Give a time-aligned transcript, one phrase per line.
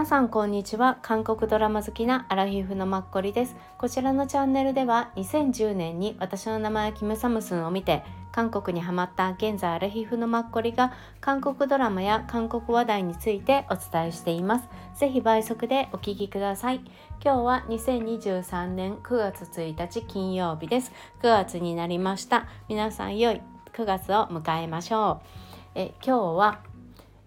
[0.00, 0.98] 皆さんこんにちは。
[1.02, 3.54] 韓国ドラマ好きなアラヒフのマッコリです。
[3.76, 8.02] こちらのチャンネルでは2010年に私の名前はキムサムスンを見て
[8.32, 14.70] 韓国にハマった現在アラヒフのマッコリが韓国ドラマや韓国話題についてお伝えしています。
[14.94, 16.76] ぜひ倍速でお聞きください。
[17.22, 20.92] 今日は2023年9月1日金曜日です。
[21.20, 22.46] 9月になりました。
[22.70, 23.42] 皆さん良い
[23.74, 25.50] 9月を迎えましょう。
[25.74, 26.69] え今日は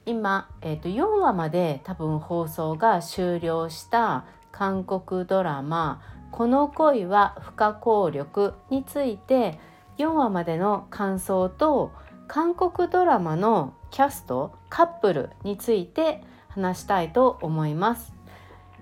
[0.05, 9.59] 今、えー、と4話まで多分放送が終了した韓国ドラマ「この恋は不可抗力」について
[9.97, 11.91] 4話までの感想と
[12.27, 18.13] 韓国ドラマのキャストカップルについて話したいと思います。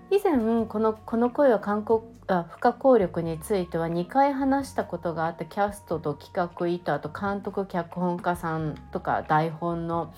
[0.09, 10.13] 以前この「この恋は韓国あ不可抗力」については2回話したことがあってキャストと企画意図あと監督脚本家さんとか台本の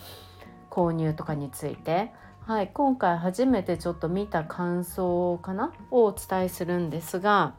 [0.73, 2.11] 購入とかについて、
[2.47, 7.53] はい、今回初めてちょっと見た感想かなをお伝えするんですが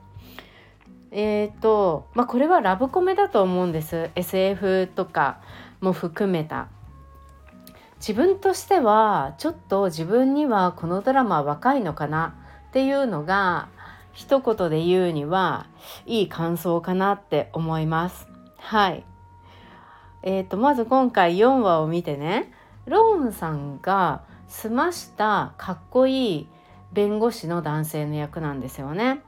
[1.12, 5.40] えっ、ー、とまあこれはラブコメだと思うんです SF とか
[5.80, 6.68] も含めた。
[7.98, 12.34] 自分としてはちょっと自分にはこのドラマ若いのかな
[12.68, 13.68] っていうのが
[14.12, 15.68] 一言で言うには
[16.04, 18.26] いい感想かなって思います。
[18.58, 19.04] はい。
[20.22, 22.52] えー、とまず今回4話を見てね
[22.86, 26.48] ローンさんが澄ましたかっこいい
[26.92, 29.20] 弁護士の男性の役なんですよね。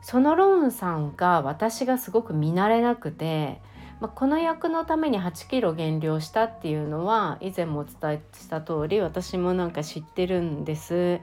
[0.00, 3.60] そのローンさんが私がすごく見慣れなくて、
[4.00, 11.20] まあ、この役のために8キロ減量したっていうのは以前もお伝えした通り私もなんか知ってるんです。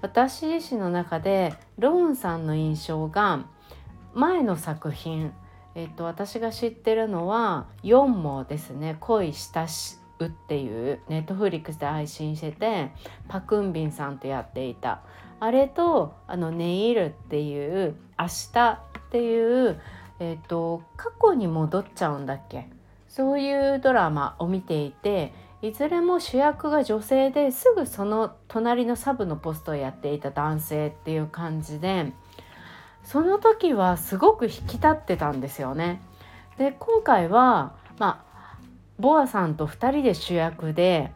[0.00, 3.44] 私自身の中でローンさんの印象が
[4.14, 5.32] 前の作品
[5.74, 12.92] えっと、私が知ってるのは4もですね恋したしっていうネットフリックスで配信してて
[13.28, 15.00] パクンビンさんとやっていた
[15.40, 19.80] あれとあの「ネイル」っていう「明日」っていう、
[20.20, 22.68] えーと、過去に戻っちゃうんだっけ？
[23.08, 32.12] そういうドラマを見ていていずれも主役が女性ですぐその隣のサブのポストをやっていた男性っていう感じで
[33.04, 36.00] その時はすごく引き立ってたんですよね。
[36.56, 38.24] で今回はま
[39.02, 41.12] ボアさんと2人で主役で、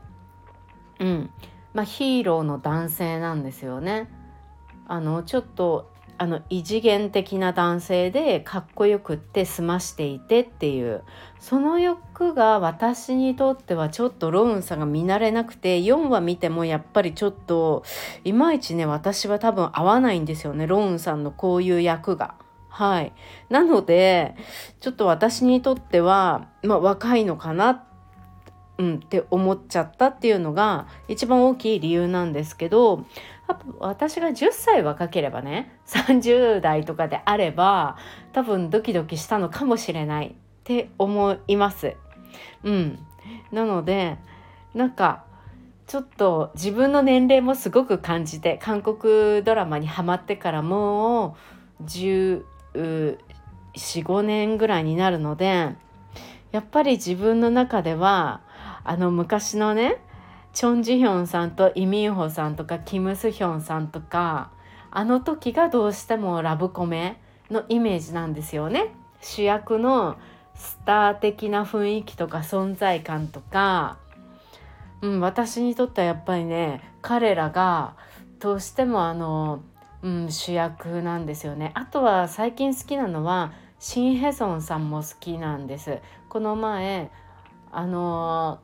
[0.98, 1.30] うん
[1.72, 4.10] まあ、ヒーローの男性なんですよね。
[4.88, 11.02] あのちょっとあの異次元的な男性でかっこよくって済ましていてっていう
[11.38, 17.84] その欲が私にとってはちょっとローンさんが見慣れなくて4話見てもやっぱりちょっと
[18.24, 22.34] いまいちね私は多分合わないんですよねローンさんのこういう役が。
[22.76, 23.14] はい。
[23.48, 24.36] なので、
[24.80, 27.86] ちょっと私にとっては、まあ、若いのかな、
[28.76, 33.06] うん、って思っちゃったっていうのが一番大きい理由なんですけど、
[33.78, 37.96] 私が10歳若ければね、30代とかであれば、
[38.34, 40.32] 多分ドキドキしたのかもしれないっ
[40.64, 41.96] て思います。
[42.62, 42.98] うん。
[43.52, 44.18] なので、
[44.74, 45.24] なんか、
[45.86, 51.36] ちょっと自分の年齢もすごく感じて韓国ドラマにハマってからも
[51.80, 52.42] う10
[52.76, 55.74] 45年ぐらいになるので
[56.52, 58.40] やっぱり自分の中では
[58.84, 59.98] あの昔のね
[60.52, 64.50] チョン・ジヒョンさんとイ・ミンホさんとかキム・スヒョンさんとか
[64.90, 67.20] あの時がどうしてもラブコメ
[67.50, 68.94] のイメージなんですよね。
[69.20, 70.16] 主役の
[70.54, 73.98] スター的な雰囲気とか存在感とか、
[75.02, 77.94] うん、私にとってはやっぱりね彼らが
[78.38, 79.60] どうしてもあの
[80.06, 81.72] うん、主役なんですよね。
[81.74, 85.98] あとは最近好きなのはシン・ヘソンさんも好きなんです。
[86.28, 87.10] この前
[87.72, 88.60] あの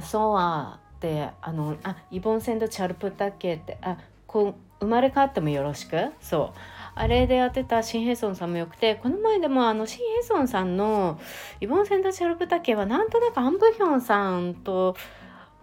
[0.00, 3.96] ソワってあのあイボンセンド・チャルプタケってあ
[4.26, 6.10] こう生まれ変わってもよろしく？
[6.20, 6.58] そう
[6.96, 11.20] あれでやってたシン・ヘソンさんもよくてこの前でもあのシン・ヘソンさんの
[11.60, 14.96] イボンセンド・チャルプタケはなんとなくアン・ブヒョンさんと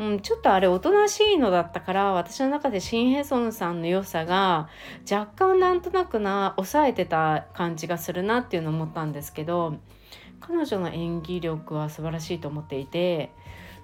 [0.02, 4.68] うん、ちょっとあれおとなしいのだったから私の中でシン・ヘソンさんの良さが
[5.10, 9.78] 若干なんとなくな抑えてた感じがするなっていうのを思ったんですけど
[10.40, 13.30] 彼女の演技力は素晴らしいと思っていて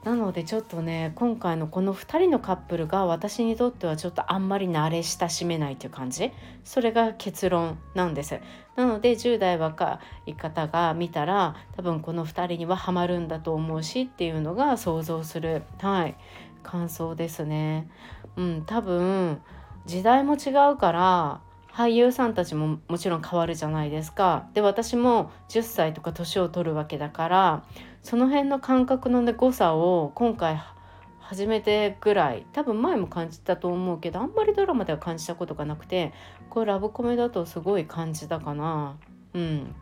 [0.08, 6.32] なのでちょっとね今回のこの2人のカップルが私にとってはちょっとあんまり慣れ親しめないという感じ。
[6.64, 8.40] それが結論なんです。
[8.78, 16.16] なので10代若い方が見たら多分この2人にはハマるんだと思うしっていうのが想像するはい
[16.64, 17.90] 感想ですね。
[18.38, 19.42] うん多分
[19.86, 21.42] 時代も違うから
[21.78, 24.50] 俳優さんたちももちろん変わるじゃないですか。
[24.56, 27.64] で私も10歳とか年を取るわけだから
[28.02, 30.60] その辺の感覚の、誤差を今回
[31.20, 36.14] 初めてぐらい多分前も感じたと思うけどあんまりドラマでは感じたことがなくて
[36.50, 38.98] これラブコメだとすごい感じたかな
[39.36, 39.76] うん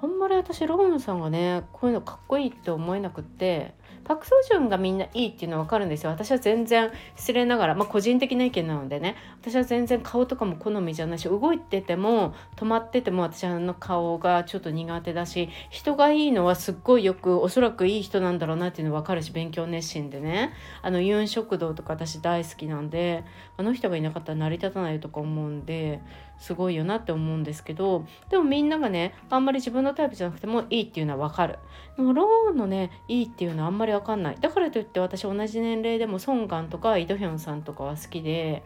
[0.00, 3.74] あんまり私ローンさんがねこういうのかっこいいって思えなくって
[4.06, 6.10] パク・ソジュンがみんないいっていうのは分かるんですよ。
[6.10, 9.16] 私は全然失礼ながらまあ個人的な意見なのでね。
[9.40, 20.52] 私は全然顔とかも好みじゃないし動いてても止まってても私あの顔がちょっと苦手だし人がいいのはすっごいよくおそらくいい人なんだろうなっていうの分かるし勉強熱心でね。
[20.82, 23.24] あのユン食堂とか私大好きなんで
[23.56, 26.00] あの人がいなかったら成り立たないとか思うんで
[26.38, 31.58] すごいよなって思うんですけどでもみんながねあんまり自分のタイプじゃなくてもいいっていうのは分かる。
[31.96, 38.62] でもローンのねいいっていうのはあんまり分かんないだからといって私同じ年齢でもソンガンとかイ・ドヒョンさんとかは好きで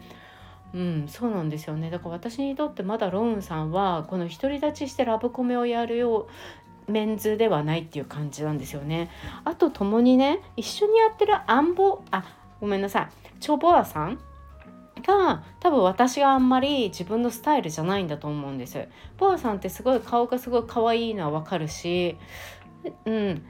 [0.73, 6.29] うんそうなんですよねだから私にとってまだローンさんはこの独り立ちしてラブコメをやるよ
[6.89, 9.11] うメンズではないっていう感じなんですよね。
[9.45, 12.25] あと共にね一緒にやってるアンボあ
[12.61, 13.09] ごめんなさい
[13.41, 14.19] チョボアさん
[15.03, 18.87] が多分私があんまり自分のスタイルじゃないんだと思うんです。
[19.19, 22.17] ボアさんってすごい顔がすごい可愛いのはわかるし、
[23.05, 23.43] うん、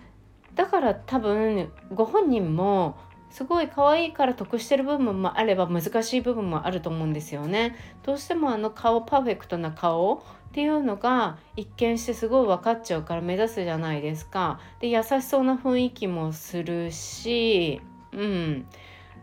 [0.61, 2.99] だから多分ご本人も
[3.31, 7.77] すごい可愛いから得してる部分もあれば難しい部分もあると思うんですよね。
[8.03, 10.21] どうしてもあの顔パーフェクトな顔っ
[10.53, 14.61] ていうのが一見してすごい分かっちゃうから目指すじゃないですか。
[14.81, 17.81] で優しそうな雰囲気もするし、
[18.13, 18.67] うん。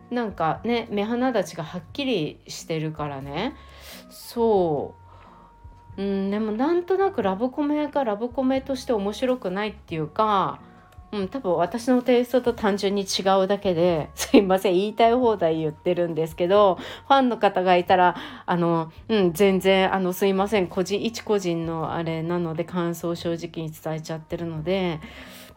[0.09, 3.55] なんかね目鼻立ちがはっきりしてるからね
[4.09, 4.95] そ
[5.97, 10.61] ううんでもなんとなくラブコメがラブコメとして面白くないっていうか
[11.11, 16.77] うん、多分私のテイストと単純に違うだけで すいません言いたい放題言ってるんですけど
[17.07, 18.15] ファンの方がいたら
[18.45, 24.99] あの、うん、全然あのすいません個人一個人のあれなので感想を正直に伝えちゃってるので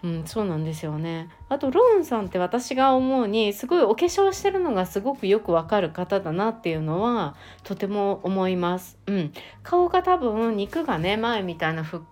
[0.03, 1.29] うん、そうなんですよね。
[1.51, 8.99] あとローンさんって私が思うにすごいお化粧してるのがすごくよくわかる方だなっていうのはとても思います。
[9.07, 9.33] うん、
[9.63, 12.03] 顔が多分肉がね前みたいなふ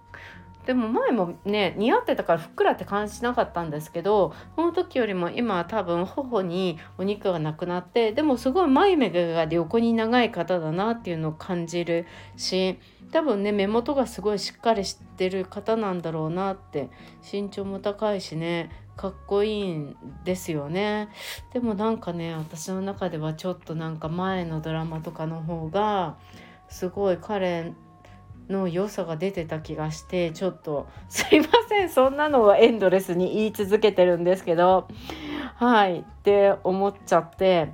[0.69, 12.05] でも前もね似合ってたからふっくらって感じしなかったんですけどこの時よりも今は多分頬にお肉がなくなってでもすごい眉目が横に長い方だなっていうのを感じる
[12.37, 12.79] し
[13.13, 16.91] 多分ね目元がすごいしっかりしてる方なんだろうなって
[17.33, 21.09] 身長も高いしねかっこいいんですよね。
[21.55, 26.19] でもなんかね私の中ではちょっとなんか前のドラマとかの方が
[26.69, 27.73] すごい彼
[28.49, 34.89] の良さが出てた気がしてちょっとすいませんそんなのはエンドレスに言い続けてるんですけど
[35.57, 37.73] はいって思っちゃって。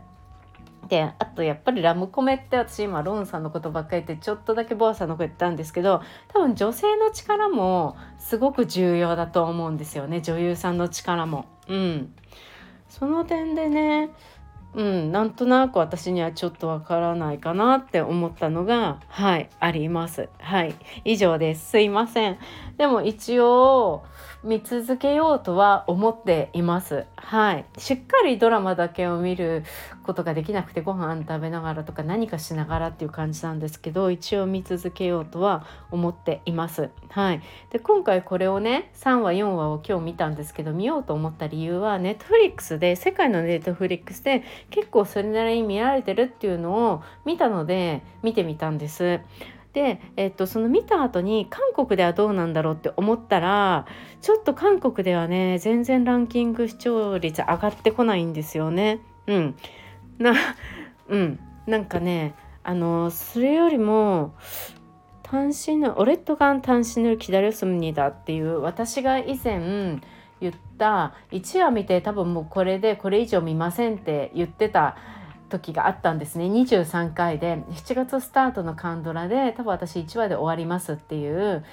[0.89, 10.21] であとやっぱりラムコメって私今ロンさんのことばっかり言ってちょっとだけボアさんのこと言ったんですけど多分女性の力もすごく重要だと思うんですよね。
[10.21, 11.47] 女優さんの力も。
[11.69, 12.15] うん、
[12.89, 14.11] その点でね
[14.75, 20.29] うん、なんとなく私にはちょっとわからないかなって思ったのがはいあります。
[20.39, 20.75] はい
[21.05, 21.71] 以上です。
[21.71, 22.39] すいません。
[22.77, 24.05] でも一応
[24.43, 27.07] 見続けようとは思っています。
[27.17, 29.65] はいしっかりドラマだけを見る
[30.03, 36.91] ことができなくてご飯食べながらとか何かしながらっていう感じなんですけど一応見続けようとは思っています。
[37.11, 49.21] はいで今回これをね3話4話を今日見たんですけど見ようと思った理由はネットフリックスで世界のネットフリックスで結構それなりに見られてるっていうのを見たので見てみたんです。
[49.73, 53.87] で、えっと、その見た後に韓国ではどうなんだろうって思ったら
[54.23, 59.01] ちょっと韓国ではね全然ランキング視聴率上がってこないんですよね。
[59.27, 59.57] うん、
[60.19, 60.33] な
[61.09, 61.41] うん。
[61.67, 64.35] なんかねあのそれよりも
[65.23, 70.01] 単身のオレットガン単身のキダリョスムニだっていう私が以前
[70.41, 74.97] 言った1話見て多分もうこれでこれ以上見ませんって言ってた
[75.49, 81.65] 時があったんですね23回で7月スタートのカンドラで多分私1話で終わりますっていう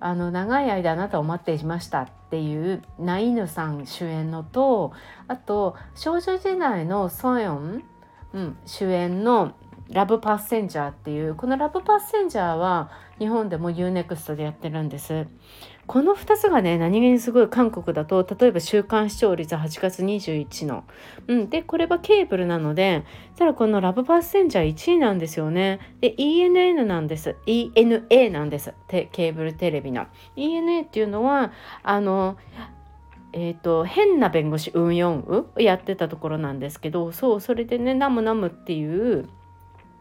[0.00, 4.92] あの長い間あなたを待っていましたっていうナイヌさん主演のと
[5.28, 7.82] あと少女時代のソヨン、
[8.32, 9.54] うん、主演の
[9.88, 15.26] ラブパッセンジャーっていうこのラブパッセンジャーは日本でも UNEXT でやってるんです。
[15.86, 20.84] この2つがね何気にすごい韓国だと例えば週間視聴率8月21の、
[21.28, 23.04] うん、でこれはケーブルなので
[23.36, 25.78] ただこのラブパッセンジャー1位なんですよね。
[26.00, 27.36] で ENN なんです。
[27.46, 28.74] ENA なんです。
[28.88, 30.06] ケーブルテレビの。
[30.36, 31.52] ENA っていうのは
[31.82, 32.36] あの
[33.32, 39.28] えーと、変な弁護士ウンヨンウやってたところなんですけどそうそれでね「ナムナム」っていう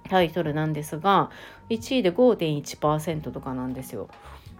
[0.09, 1.29] タイトルなんですが
[1.69, 4.07] 1位で5.1%とかなんですよ。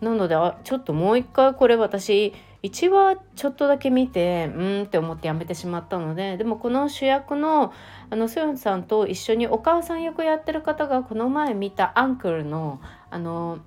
[0.01, 2.33] なのであちょっともう一回これ私
[2.63, 7.73] 1話ちょっとだけ見てうんって思ってやめてしまったのででもこの主役の
[8.09, 13.59] あのソヨンさんと一緒にお母さん役やってる方がこの前見たアンクルのあの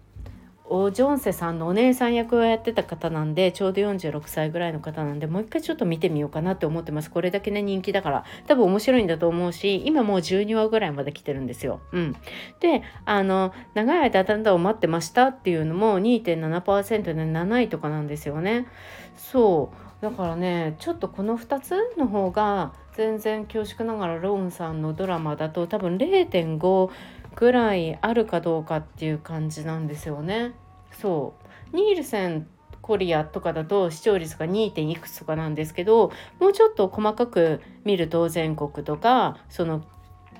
[0.70, 11.80] オジョンセさんのお姉さん役をやってた方なんでちょうど46歳ぐらいの方なんでもう一回ちょっと見てみようかなって思ってますこれだけね人気だから多分面白いんだと思うし今もう12話ぐらいまで来てるんですよ。
[11.92, 12.16] うん、
[12.60, 18.66] であの長い間だんだん待ってましたっていうのも2.7%で7位とかなんですよね。
[19.16, 26.90] そうだからねちょっとこの2つの方が全然恐縮ながらローンさんのドラマだと多分0.5
[27.38, 30.54] ぐらいあるかどうかっていう感じなんですよね。
[30.90, 31.34] そ
[31.72, 32.48] うニールセン
[32.82, 34.90] コリアとかだと視聴率が 2.
[34.90, 39.84] いくつとかなんですけどもうちょっと細かく見ると全国とかその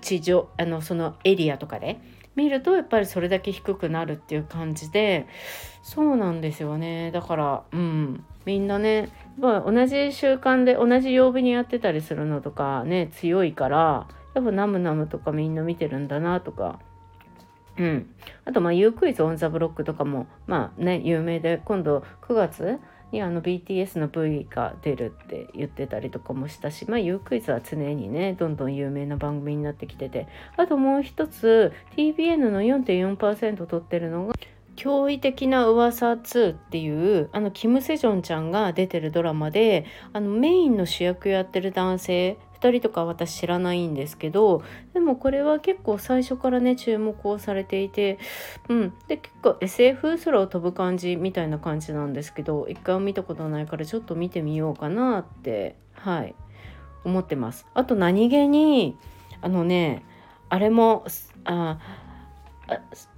[0.01, 2.01] 地上あのそのエリアとかで
[2.35, 5.29] 見るとやっぱりそれだけ低くなるっていう感じで
[5.83, 9.53] そうなんですよねだからうんみんなね同
[9.87, 16.79] じ習慣で同じ曜日にやってたりするのとかね強いからやっぱナムナムとかみんな見てるんだなとか
[17.79, 18.11] うん、
[18.45, 22.79] あとまあ U クイズオンザブロックとかもまあね有名で今度9月
[23.13, 34.35] にあの BTS の V が出るって言ってたりとかもしたしまあ U クイズは常にねどんどん有名な番組になってきててあともう一つ tvN の4.4%取ってるのが
[34.77, 44.63] 驚異的な噂2っていうあのキム・セジョンちゃんが出てるドラマであのメインの主役やってる男性2人とか私知らないんですけど
[44.95, 48.19] でもこれは結構最初からね注目をされていて
[48.69, 56.35] うんで結構 SF 空を飛ぶ感じみたいな感じなんですけど一回も見たことないからちょっと見てみようかなってはい
[57.05, 57.67] 思ってます。
[57.75, 58.97] あと何気に
[59.41, 60.05] あのね
[60.49, 61.05] あれも
[61.45, 61.79] あ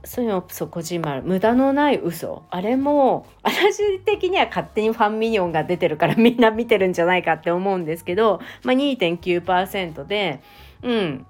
[0.04, 2.45] そういうのそこじまる無駄のない嘘。
[2.50, 10.42] あれも私的には勝手にファンミニオンが出てるからみんな見てるんじゃないかって思うんですけど、まあ、2.9%で
[10.83, 11.26] うん。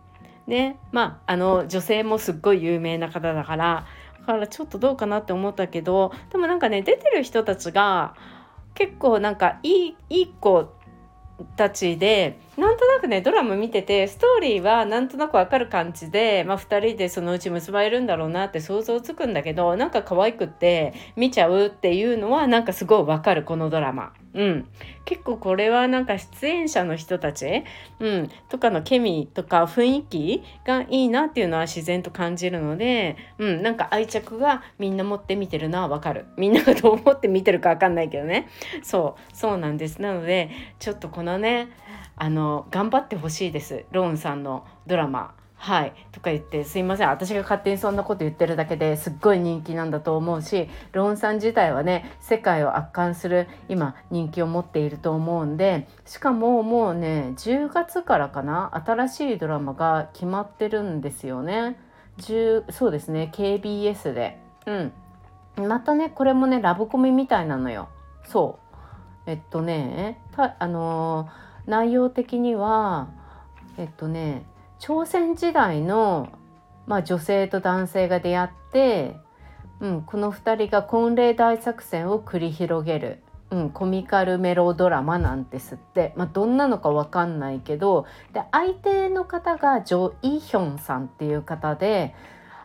[0.46, 0.78] ね。
[0.92, 3.86] まああの女性もすっごい有名な方だから
[4.20, 8.14] だからちょっとどうかなって思ったけどでもなんかね出てる人たちが
[8.74, 10.72] 結構なんかいいいい子
[11.56, 24.12] たちでなんとなくねドラマ見ててストーリーはなんとなくわかる感じで、まあ、2人でそのうち結ばれるんだろうなって想像つくんだけどなんか可愛くって見ちゃうっていうのはなんかすごいわかるこのドラマ。
[24.32, 24.68] うん、
[25.04, 27.64] 結構これはなんか出演者の人たち、
[27.98, 36.26] うん、とかのケミとか雰囲気がいいなっていうのは自然と感じるので、うん、なんか愛着がみんな持って見てるのはわかる。
[36.36, 38.48] みんながどう思って見てるかわかんないけどね。
[38.82, 39.36] そう。
[39.36, 40.00] そうなんです。
[40.00, 41.68] なのでちょっとこのね
[42.16, 43.84] あの頑張ってほしいです。
[43.90, 45.39] ローンさんのドラマ。
[45.62, 61.78] はいとか言ってすいません私が勝手にそんなこと言ってるだけですっごい人気なんだと思うしロンさん自体はね世界を圧巻する今人気を持っていると思うんでしかももうね10月からかな新しいドラマが決まってるんですよね。
[62.20, 64.40] 10そうですね KBS で。
[64.66, 64.92] うん
[65.68, 67.90] またねこれもねラブコメみたいなのよ。
[68.24, 68.58] そ
[69.26, 73.08] うえっとねあのー内容的には
[73.76, 74.44] えっとね
[74.80, 76.30] 朝鮮時代の、
[76.86, 79.16] まあ、女性と男性が出会って、
[79.78, 92.14] うん、この2人が婚礼大作戦を繰り広げる、うん、コミカルメロドラマなんですって、まあ、どんなのか分かんないけどで相手の方がジョ・イヒョンさんっていう方で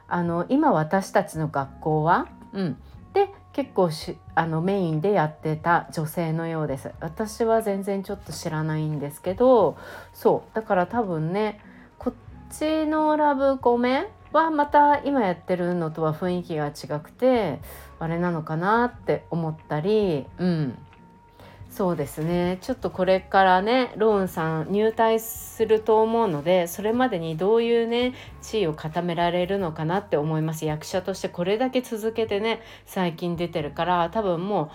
[0.08, 2.78] あの今私たちの学校は、うん、
[3.14, 6.92] で結構しあのメインでやってた女性のようです。
[7.00, 9.78] 私は全然ちょっと知らないんですけど
[10.14, 11.62] そうだから多分ね
[12.60, 17.60] ちのラブコメはまた今やってるのとは雰囲気が違くて
[18.00, 20.78] あれなのかなって思ったりうん。
[21.70, 22.58] そうですね。
[22.62, 30.66] ちょっとこれからねローンさん入隊すると思うのでそれまでにどういうね地位を固められるのかなって思います。
[30.66, 34.72] 役者としてこれだけ続けてね最近出てるから多分も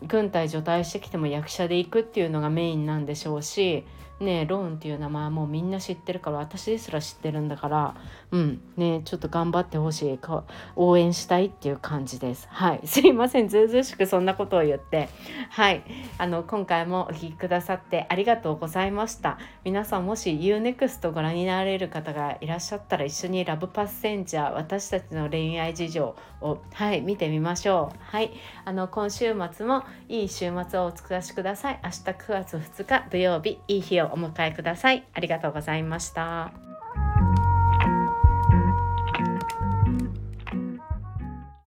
[0.00, 3.84] う軍隊除隊してきても役者で行くっていうのがメインなんでしょうし
[4.20, 7.94] ねローンっていう名前はもうみんな知ってるから私ですら知ってるんだから
[8.30, 10.44] うんねちょっと頑張ってほしいか
[10.76, 12.48] 応援したいっていう感じです。
[12.50, 12.80] はい。
[12.86, 13.48] すいません。
[13.48, 15.08] ずうずうしくそんなことを言って。
[15.50, 15.82] はい。
[16.18, 19.38] あの今回もお聴きくださってありがとうございました。
[19.64, 27.98] 皆さんもし UNEXT ご覧になられる方がいらっしゃったら一緒にラブパッセンジャー私たちの恋愛事情をはい見てみましょう。
[28.00, 28.32] はい。
[28.64, 31.80] あの今週末もいい週末をお過ごしください。
[31.82, 35.04] 明日9月2日土曜日いい日ををお迎えください。
[35.12, 36.73] ありがとうございました。